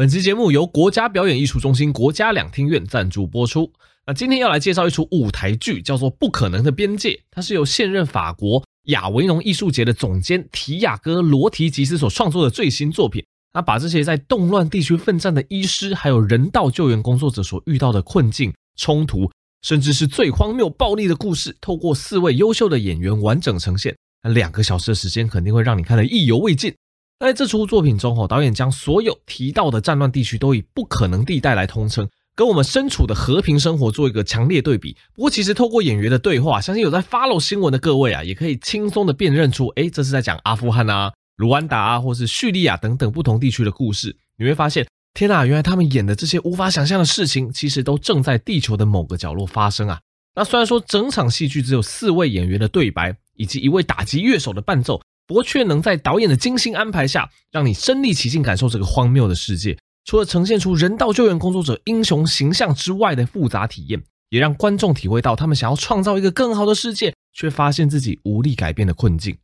[0.00, 3.70] 本期节目由国家表演艺术中心国家两厅院赞助播出。
[4.06, 13.22] 那今天要来介绍一出舞台剧，叫做《不可能的边界》，它是由现任法国亚维农艺术节的总监提亚戈·罗提吉斯所创作的最新作品。
[13.52, 23.94] 那把这些在动乱地区奋战的医师，还有人道救援工作者所遇到的困境、冲突，甚至是最荒谬暴力的故事，透过四位优秀的演员完整呈现。
[24.22, 26.74] 那两个小时的时间，肯定会让你看得意犹未尽。
[27.20, 34.96] 在这出作品中，哦，导演将所有提到的战乱地区都以不可能地带来通称，跟我们身处的和平生活做一个强烈对比。
[35.14, 44.16] 不过，其实透过演员的对话，相信有在 follow 新闻的各位啊，也可以轻松的辨认出，诶，这是在讲阿富汗啊、卢安达啊，或是叙利亚等等不同地区的故事。
[44.38, 50.00] 你会发现，天哪，原来他们演的这些无法想象的事情，其实都正在地球的某个角落发生啊。
[50.34, 55.02] 那虽然说整场戏剧只有四位演员的对白，以及一位打击乐手的伴奏。
[55.30, 59.78] 不过却能在导演的精心安排下，让你身临其境感受这个荒谬的世界。
[60.04, 69.36] 除了呈现出人道救援工作者英雄形象之外的复杂体验，也让观众体会到他们想要创造一个更好的世界，却发现自己无力改变的困境。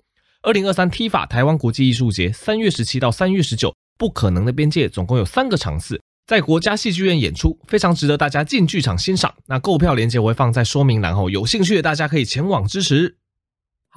[0.42, 9.32] 二零二三 TIFA 台湾国际艺术节三月十七到三月十九，不可能的边界总共有三个场次，在国家戏剧院演出，非常值得大家进剧场欣赏。
[9.46, 13.18] 那购票链接我会放在说明栏后，有兴趣的大家可以前往支持。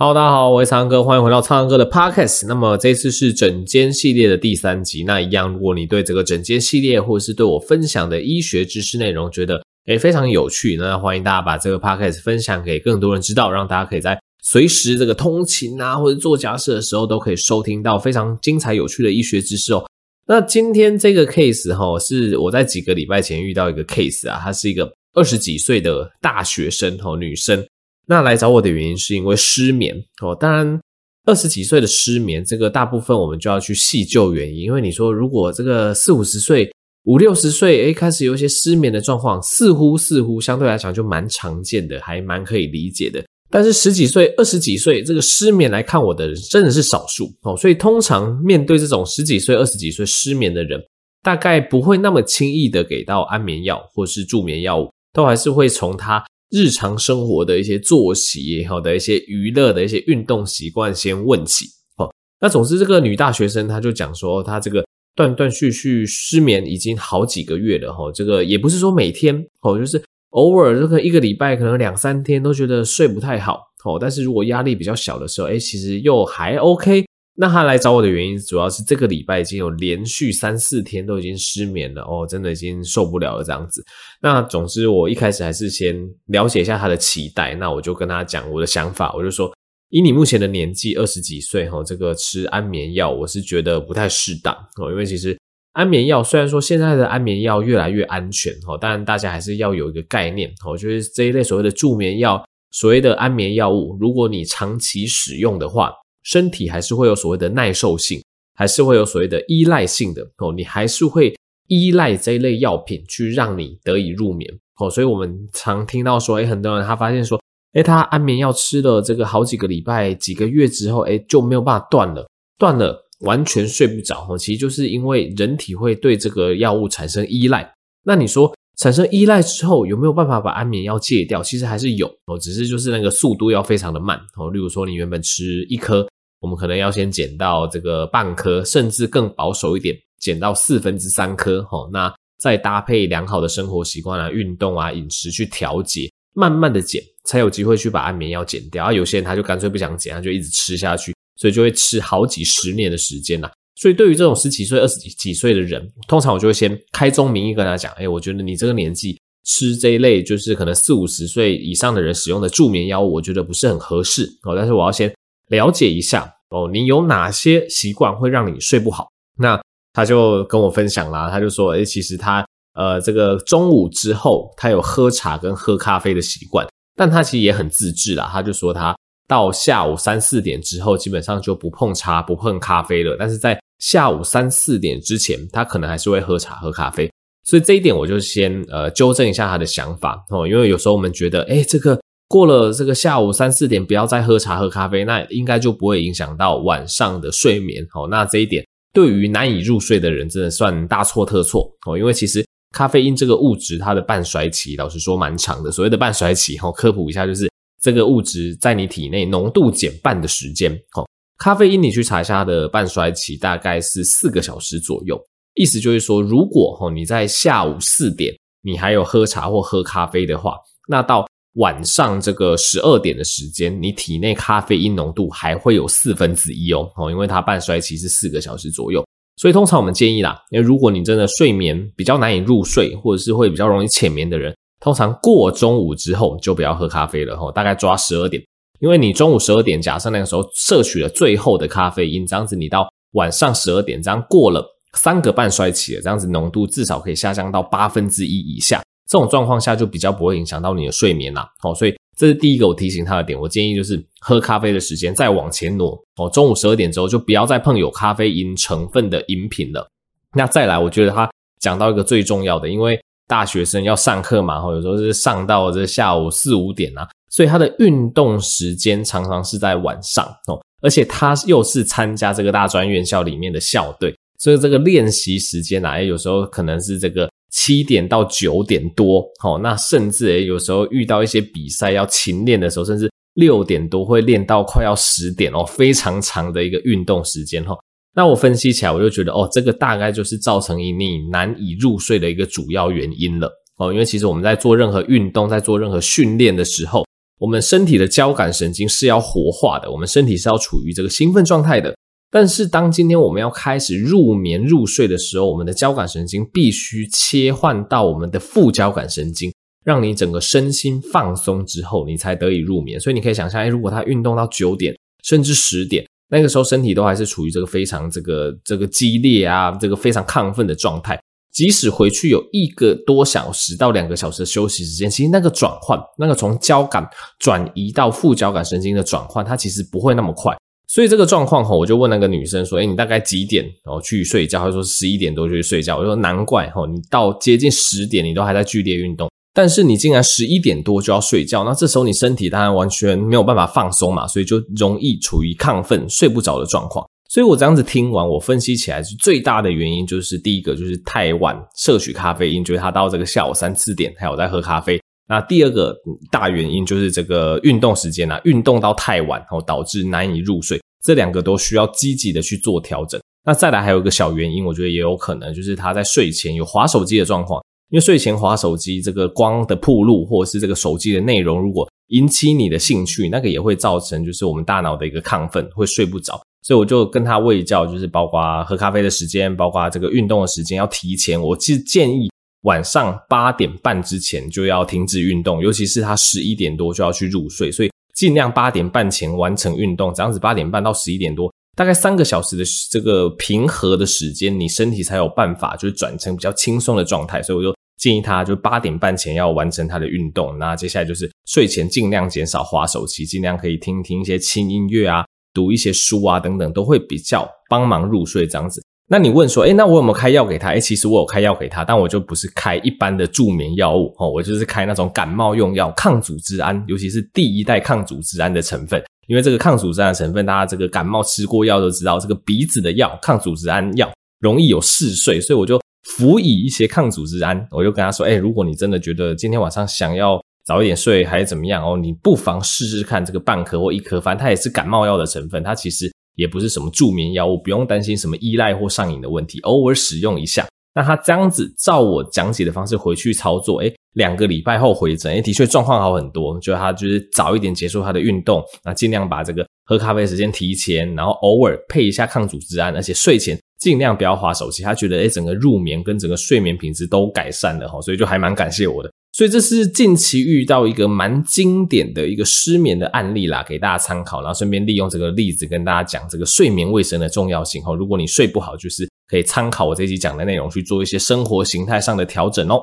[0.01, 2.47] Hello，大家好，我是苍哥，欢迎回到苍哥的 Podcast。
[2.47, 5.03] 那么这次是整间系列的第三集。
[5.03, 19.83] 那一样，如果你对这个整间系列，或者是对我分享的医学知识内容觉得诶非常有趣，那欢迎大家把这个 Podcast 分享给更多人知道，让大家可以在随时这个通勤啊，或者做家事的时候，都可以收听到非常精彩有趣的医学知识哦。
[20.27, 27.61] 那今天这个 case 哈，是我在几个礼拜前遇到一个 case 啊，她是一个二十几岁的大学生哈，女生。
[28.09, 30.81] 那来找我的原因是因为失眠哦，当然
[31.25, 34.63] 二十几岁的失眠，这个大部分我们就要去细究原因。
[34.63, 36.71] 因为你说如果这个四五十岁、
[37.03, 43.23] 五六十岁，诶，开始有一些失眠的状况，似乎似乎相对来讲就蛮常见的，还蛮可以理解的。
[43.51, 50.81] 但是十几岁、二十几岁这个失眠来看我的人真的是少数哦，所以通常面对这种十几岁、二十几岁失眠的人，
[51.21, 56.25] 大概不会那么轻易的给到安眠药或是助眠药物，都还是会从他。
[56.49, 61.65] 日常生活的一些作息也好，的一些娱乐的一些运动习惯先问起
[61.97, 62.11] 哦。
[62.41, 64.83] 那总之，这个女大学生她就讲说，她这个
[65.15, 68.11] 断断续续失眠已经好几个月了哈。
[68.11, 70.01] 这个也不是说每天哦，就是
[70.31, 73.97] 偶尔这个一个礼拜可能两三天都觉得睡不太好哦。
[73.99, 77.05] 但是如果压力比较小的时候，诶，其实又还 OK。
[77.41, 83.81] 那他来找我的原因，主要是这个礼拜已经有连续三四天都已经失眠了哦，真的已经受不了了这样子。
[84.21, 85.95] 那总之，我一开始还是先
[86.25, 89.49] 了解一下他的期待，那我就跟他讲我的想法，我就说，
[89.87, 95.39] 以你目前的年纪二十几岁哈，这个吃安眠药，我是觉得不太适当哦，因为其实
[95.71, 105.93] 安眠药虽然说现在的安眠药越来越安全哈，但大家还是要有一个概念哦，就是这一类所谓的助眠药，所谓的安眠药物，如果你长期使用的话。
[106.23, 108.21] 身体还是会有所谓的耐受性，
[108.55, 111.35] 还是会有所谓的依赖性的哦，你还是会
[111.67, 117.39] 依赖这一类药品去让你得以入眠哦，所以我们常听到说，诶，很多人他发现说，
[117.73, 122.27] 诶，他安眠药吃了这个好几个礼拜、几个月之后，诶，就没有办法断了，
[122.57, 127.71] 断了完全睡不着哦，其实就是因为人体会对这个药物产生依赖。
[128.03, 131.43] 那你说产生依赖之后有没有办法把安眠药戒掉？
[131.43, 134.49] 其实还是有哦，只是就是那个速度要非常的慢哦。
[134.49, 136.07] 例如说你原本吃一颗。
[136.41, 141.59] 我们可能要先减到这个半颗，甚至更保守一点，减到四分之三颗。
[141.63, 148.85] 齁，那再搭配良好的生活习惯啊、运动啊、饮食去调节，慢慢的减，才有机会去把安眠药减掉。
[148.85, 153.51] 而有些人他就干脆不想减，他就一直吃下去，所以就会吃好几十年的时间呐。
[153.79, 164.55] 所以对于这种十几岁、二十几几岁的人，通常我就会先开宗明义跟他讲：哎，我觉得你这个年纪吃这一类，就是可能四五十岁以上的人使用的助眠药物，我觉得不是很合适哦。
[164.55, 165.13] 但是我要先。
[165.49, 169.07] 了解一下哦，你有哪些习惯会让你睡不好？
[169.39, 169.59] 那
[169.93, 172.45] 他就跟我分享啦，他就说，诶，其实他
[172.75, 178.29] 呃，这个中午之后他有喝茶跟喝咖啡的习惯，但他其实也很自制啦。
[178.31, 178.95] 他就说他
[179.27, 183.15] 到下午三四点之后，基本上就不碰茶不碰咖啡了。
[183.17, 187.09] 但是在下午三四点之前，他可能还是会喝茶喝咖啡。
[187.45, 198.07] 所以这一点我就先呃纠正一下他的想法哦，因为有时候我们觉得，诶，这个过了这个下午三四点不要再喝茶喝咖啡，那应该就不会影响到晚上的睡眠哦。
[198.07, 205.71] 那这一点对于难以入睡的人真的算大错特错哦，因为其实咖啡因这个物质它的半衰期老实说蛮长的。
[205.71, 207.49] 所谓的半衰期哦，科普一下就是
[207.81, 211.08] 这个物质在你体内浓度减半的时间哦。
[211.39, 215.19] 咖啡因你去查一下它的半衰期大概是四个小时左右。
[215.55, 220.57] 意思就是说，如果齁你在下午四点你还有喝茶或喝咖啡的话，
[220.87, 229.05] 那到晚上这个十二点的时间，你体内咖啡因浓度还会有四分之一哦，因为它半衰期是四个小时左右，
[229.37, 238.41] 所以通常我们建议啦，因为如果你真的睡眠比较难以入睡，或者是会比较容易浅眠的人，通常过中午之后就不要喝咖啡了齁，大概抓十二点，
[238.79, 244.75] 因为你中午十二点，假设那个时候摄取了最后的咖啡因，这样子你到晚上十二点这样过了。
[244.93, 248.81] 三个半衰期了，这样子浓度至少可以下降到八分之一以下。
[249.07, 251.47] 这种状况下就比较不会影响到你的睡眠啦。
[251.59, 253.39] 好，所以这是第一个我提醒他的点。
[253.39, 259.87] 我建议就是喝咖啡的时间再往前挪哦，中午十二点之后就不要再碰有咖啡因成分的饮品了。
[260.33, 261.29] 那再来，我觉得他
[261.59, 274.15] 讲到一个最重要的，因为大学生要上课嘛，有时候是上到这下午四五点啊，所以他的运动时间常常是在晚上哦，而且他又是参加这个大专院校里面的校队。
[274.39, 287.77] 所以这个练习时间啊，有时候可能是这个七点到九点多，哦，那甚至诶有时候遇到一些比赛要勤练的时候，甚至六点多会练到快要十点哦，非常长的一个运动时间齁。
[288.15, 293.91] 那我分析起来，我就觉得哦，这个大概就是造成你难以入睡的一个主要原因了哦。
[293.91, 297.05] 因为其实我们在做任何运动，在做任何训练的时候，
[297.39, 301.95] 我们身体的交感神经是要活化的，我们身体是要处于这个兴奋状态的。
[302.31, 309.51] 但是，当今天我们要开始入眠入睡的时候，我们的交感神经必须切换到我们的副交感神经，
[309.83, 312.99] 让你整个身心放松之后，你才得以入眠。
[312.99, 321.19] 所以你可以想象，哎，如果他运动到九点甚至十点，那个时候身体都还是处于这个非常这个这个激烈啊，这个非常亢奋的状态。
[321.51, 327.07] 即使回去有一个多小时到两个小时的休息时间，其实那个转换，那个从交感
[327.39, 330.55] 转移到副交感神经的转换，它其实不会那么快。
[330.87, 347.07] 所以这个状况哈，我就问那个女生说：“诶，你大概几点然后去睡觉？”她说：“十一点多就去睡觉。”我说：“难怪哈，你到接近十点你都还在剧烈运动，但是你竟然十一点多就要睡觉，那这时候你身体当然完全没有办法放松嘛，所以就容易处于亢奋、睡不着的状况。
[347.29, 354.99] 所以我这样子听完，我分析起来是最大的原因就是第一个就是太晚摄取咖啡因，就是他到这个下午三四点还有在喝咖啡。
[355.27, 355.95] 那第二个
[356.31, 363.21] 大原因就是这个运动时间啊，运动到太晚然后导致难以入睡，这两个都需要积极的去做调整。
[363.45, 376.41] 那再来还有一个小原因，我觉得也有可能就是他在睡前有滑手机的状况，因为睡前滑手机这个光的曝露或者是这个手机的内容，如果引起你的兴趣，那个也会造成就是我们大脑的一个亢奋，会睡不着。
[376.69, 381.41] 所以我就跟他喂教，就是包括喝咖啡的时间，包括这个运动的时间要提前。
[381.41, 382.29] 我其实建议。
[382.63, 397.41] 晚上八点半之前就要停止运动，尤其是他十一点多就要去入睡，所以尽量八点半前完成运动，这样子八点半到十一点多，大概三个小时的这个平和的时间，你身体才有办法就是转成比较轻松的状态。
[397.41, 400.57] 所以我就建议他，就八点半前要完成他的运动。
[400.57, 408.83] 那接下来就是睡前尽量减少滑手机，尽量可以听听一些轻音乐啊，读一些书啊等等，都会比较帮忙入睡这样子。
[409.11, 410.69] 那你问说，诶，那我有没有开药给他？
[410.69, 419.03] 诶，其实我有开药给他，但我就不是开一般的助眠药物，哦，我就是开那种感冒用药，抗组织胺，尤其是第一代抗组织胺的成分。
[419.27, 427.67] 因为这个抗组织胺的成分，大家这个感冒吃过药都知道，这个鼻子的药，抗组织胺药容易有嗜睡，所以我就辅以一些抗组织胺。
[427.71, 436.11] 我就跟他说，诶，如果你真的觉得今天晚上想要早一点睡，还是怎么样哦，你不妨试试看这个半颗或一颗，反正它也是感冒药的成分，它其实。
[436.35, 440.65] 也不是什么助眠药物，不用担心什么依赖或上瘾的问题，偶尔使用一下。
[440.95, 446.57] 那他这样子照我讲解的方式回去操作，诶，两个礼拜后回诊，诶，的确状况好很多。
[446.61, 454.81] 就他就是早一点结束他的运动，那尽量把这个喝咖啡时间提前，然后偶尔配一下抗组织胺，而且睡前尽量不要划手机。
[454.81, 459.11] 他觉得诶，整个入眠跟整个睡眠品质都改善了哈，所以就还蛮感谢我的。
[459.39, 467.95] 所以这是近期遇到一个蛮经典的一个失眠的案例啦，给大家参考，然后顺便利用这个例子跟大家讲这个睡眠卫生的重要性哦。
[467.95, 472.81] 如果你睡不好，就是可以参考我这集讲的内容去做一些生活形态上的调整哦。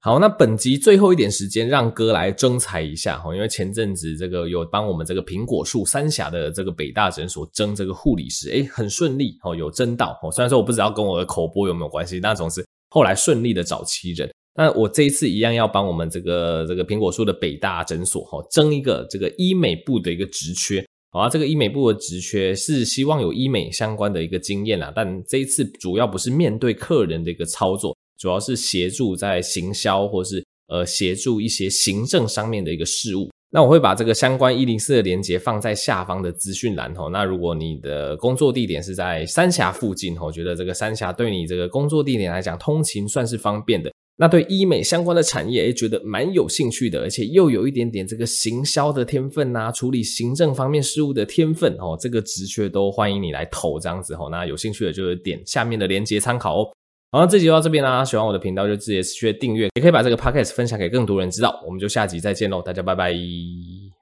[0.00, 10.30] 好，那本集最后一点时间，让哥来征才一下哈，因为前阵子这个有帮我们这个苹果树三峡的这个北大诊所征这个护理师，诶，很顺利哦，有征到哦。
[10.30, 14.30] 虽然说我不知道跟我的口播有没有关系，但总之后来顺利的找齐人。
[14.56, 20.84] 那我这一次一样要帮我们这个这个苹果树的北大诊所哈，争一个这个医美部的一个职缺。
[21.10, 27.96] 好啊，这个医美部的职缺是希望有医美相关的一个经验啦，但这一次主要不是面对客人的一个操作。
[28.16, 33.28] 主要是协助在行销，或是呃协助一些行政上面的一个事务。
[33.50, 37.10] 那我会把这个相关一零四的连接放在下方的资讯栏吼。
[37.10, 54.30] 那如果你的工作地点是在三峡附近吼，觉得这个三峡对你这个工作地点来讲通勤算是方便的，那对医美相关的产业也觉得蛮有兴趣的，而且又有一点点这个行销的天分呐、处理行政方面事务的天分哦，这个职缺都欢迎你来投这样子吼。
[54.30, 56.70] 那有兴趣的就点下面的链接参考哦。
[57.10, 58.04] 好，那这集就到这边啦。
[58.04, 61.60] 喜欢我的频道就直接去订阅，也可以把这个 podcast 分享给更多人知道。
[61.66, 63.93] 我们就下集再见喽，大家拜拜。